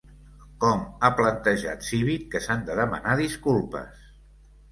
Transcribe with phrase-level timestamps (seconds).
[0.61, 4.03] Com ha plantejat Civit que s'han de demanar disculpes?